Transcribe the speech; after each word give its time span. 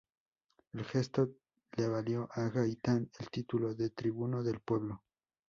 Este 0.73 0.83
gesto 0.93 1.29
le 1.77 1.87
valió 1.87 2.27
a 2.33 2.49
Gaitán 2.49 3.11
el 3.19 3.29
título 3.29 3.75
de 3.75 3.91
"Tribuno 3.91 4.41
del 4.41 4.59
Pueblo". 4.59 5.03